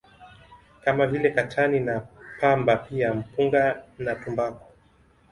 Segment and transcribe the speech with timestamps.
[0.83, 2.07] kama vile Katani na
[2.39, 4.65] Pamba pia Mpunga na tumbaku